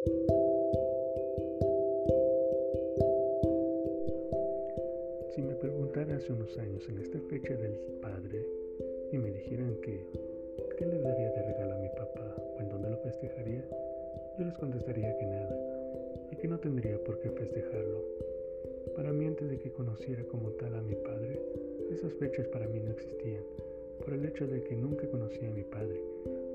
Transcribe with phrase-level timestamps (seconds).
[0.00, 0.08] Si
[5.42, 8.46] me preguntara hace unos años en esta fecha del Padre
[9.12, 10.06] y me dijeran que
[10.78, 13.62] qué le daría de regalo a mi papá o en dónde lo festejaría,
[14.38, 15.54] yo les contestaría que nada
[16.32, 18.02] y que no tendría por qué festejarlo.
[18.96, 21.42] Para mí antes de que conociera como tal a mi padre,
[21.90, 23.44] esas fechas para mí no existían,
[24.02, 26.00] por el hecho de que nunca conocí a mi padre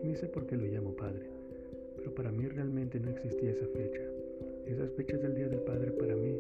[0.02, 1.45] y ni sé por qué lo llamo padre.
[1.98, 4.02] Pero para mí realmente no existía esa fecha.
[4.66, 6.40] Esas fechas del Día del Padre para mí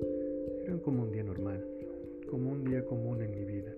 [0.63, 1.63] eran como un día normal,
[2.29, 3.71] como un día común en mi vida.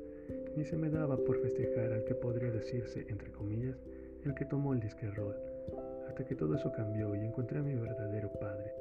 [0.55, 3.77] Ni se me daba por festejar al que podría decirse, entre comillas,
[4.26, 5.35] el que tomó el disque rol.
[6.08, 8.71] Hasta que todo eso cambió y encontré a mi verdadero padre.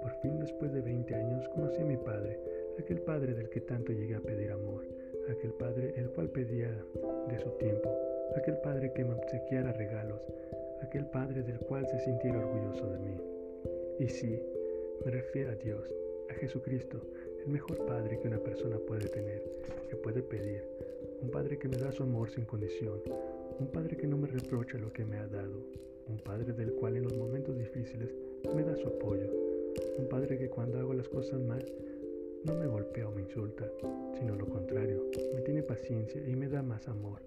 [0.00, 2.38] Por fin, después de 20 años, conocí a mi padre,
[2.78, 4.84] aquel padre del que tanto llegué a pedir amor,
[5.28, 6.70] aquel padre el cual pedía
[7.28, 7.94] de su tiempo,
[8.36, 10.20] aquel padre que me obsequiara regalos,
[10.82, 13.16] aquel padre del cual se sintiera orgulloso de mí.
[13.98, 14.40] Y sí,
[15.04, 15.82] me refiero a Dios,
[16.30, 17.00] a Jesucristo,
[17.44, 19.42] el mejor padre que una persona puede tener,
[19.88, 20.64] que puede pedir,
[21.20, 23.00] un padre que me da su amor sin condición,
[23.58, 25.58] un padre que no me reprocha lo que me ha dado,
[26.08, 28.14] un padre del cual en los momentos difíciles
[28.54, 29.30] me da su apoyo,
[29.98, 31.64] un padre que cuando hago las cosas mal
[32.44, 33.70] no me golpea o me insulta,
[34.18, 37.20] sino lo contrario, me tiene paciencia y me da más amor,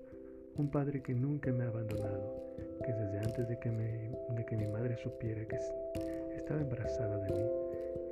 [0.57, 2.54] un padre que nunca me ha abandonado,
[3.36, 5.58] antes de que, de que mi madre supiera que
[6.38, 7.50] estaba embarazada de mí,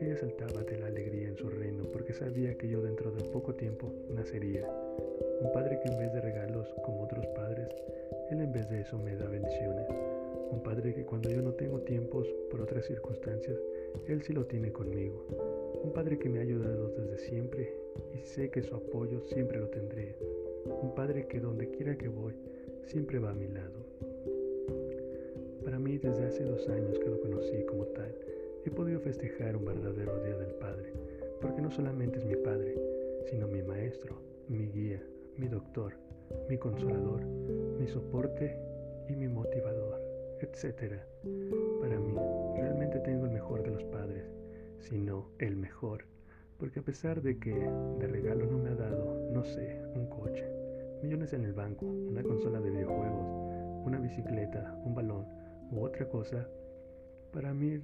[0.02, 3.56] ella saltaba de la alegría en su reino porque sabía que yo dentro de poco
[3.56, 4.68] tiempo nacería.
[5.40, 7.70] Un padre que en vez de regalos como otros padres,
[8.32, 9.88] él en vez de eso me da bendiciones.
[10.52, 13.56] Un padre que cuando yo no tengo tiempos por otras circunstancias,
[14.10, 15.26] él sí lo tiene conmigo.
[15.86, 17.74] Un padre que me ha ayudado desde siempre
[18.14, 20.18] y sé que su apoyo siempre lo tendré.
[20.82, 22.34] Un padre que donde quiera que voy,
[22.88, 23.84] siempre va a mi lado.
[25.64, 28.14] Para mí desde hace dos años que lo conocí como tal,
[28.66, 30.92] he podido festejar un verdadero Día del Padre,
[31.42, 32.75] porque no solamente es mi Padre,
[33.25, 34.17] sino mi Maestro,
[34.50, 35.02] mi guía,
[35.38, 35.93] mi doctor,
[36.49, 38.58] mi consolador, mi soporte
[39.08, 40.02] y mi motivador,
[40.42, 41.02] etc.
[41.80, 42.14] Para mí,
[42.58, 44.26] realmente tengo el mejor de los padres,
[44.80, 46.05] sino el mejor,
[46.58, 47.54] porque a pesar de que
[47.99, 50.45] de regalo no me ha dado, no sé, un coche,
[51.02, 55.42] millones en el banco, una consola de videojuegos, una bicicleta, un balón
[55.73, 56.48] u otra cosa,
[57.34, 57.80] para mí,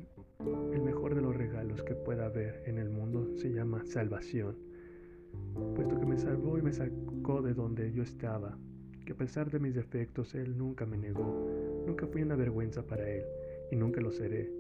[0.74, 4.56] el mejor de los regalos que pueda haber en el mundo se llama salvación,
[5.76, 8.58] puesto que me salvó y me sacó de donde yo estaba,
[9.06, 11.50] que a pesar de mis defectos Él nunca me negó,
[11.88, 13.26] nunca fui una vergüenza para Él
[13.72, 14.52] y nunca lo seré,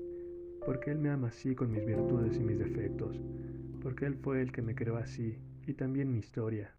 [0.66, 3.22] porque Él me ama así con mis virtudes y mis defectos,
[3.84, 5.38] porque Él fue el que me creó así
[5.68, 6.74] y también mi historia.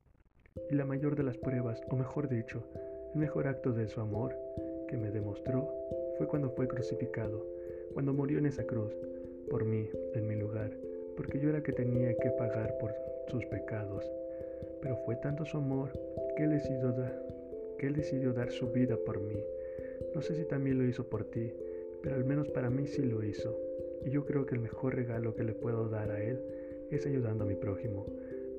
[0.68, 2.66] Y la mayor de las pruebas, o mejor dicho,
[3.14, 4.34] el mejor acto de su amor
[4.88, 5.70] que me demostró
[6.20, 7.46] fue cuando fue crucificado
[7.94, 8.92] cuando murió en esa cruz,
[9.48, 10.70] por mí, en mi lugar,
[11.16, 12.92] porque yo era que tenía que pagar por
[13.28, 14.04] sus pecados.
[14.82, 15.90] Pero fue tanto su amor
[16.36, 16.94] que él decidió,
[17.78, 19.42] que él decidió dar su vida por mí.
[20.14, 21.54] No sé si también lo hizo por ti,
[22.02, 23.58] pero al menos para mí sí lo hizo.
[24.04, 26.38] Y yo creo que el mejor regalo que le puedo dar a él
[26.90, 28.04] es ayudando a mi prójimo,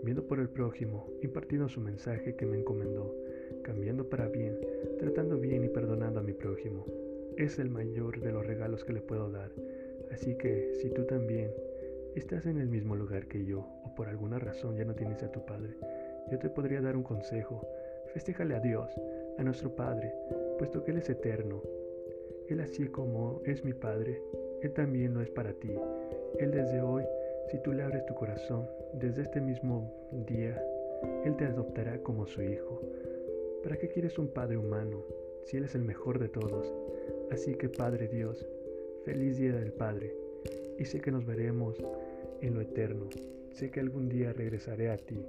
[0.01, 3.15] viendo por el prójimo, impartiendo su mensaje que me encomendó,
[3.63, 4.57] cambiando para bien,
[7.43, 9.49] es el mayor de los regalos que le puedo dar.
[10.11, 11.51] Así que si tú también
[12.15, 15.31] estás en el mismo lugar que yo o por alguna razón ya no tienes a
[15.31, 15.75] tu Padre,
[16.29, 17.67] yo te podría dar un consejo.
[18.13, 18.91] Festéjale a Dios,
[19.39, 20.13] a nuestro Padre,
[20.59, 21.63] puesto que Él es eterno.
[22.47, 24.21] Él así como es mi Padre,
[24.61, 25.71] Él también lo es para ti.
[26.37, 27.03] Él desde hoy,
[27.49, 29.91] si tú le abres tu corazón, desde este mismo
[30.27, 30.63] día,
[31.25, 32.81] Él te adoptará como su hijo.
[33.63, 35.03] ¿Para qué quieres un Padre humano
[35.43, 36.71] si Él es el mejor de todos?
[37.31, 38.45] Así que Padre Dios,
[39.05, 40.13] feliz día del Padre,
[40.77, 41.77] y sé que nos veremos
[42.41, 43.07] en lo eterno,
[43.53, 45.25] sé que algún día regresaré a ti.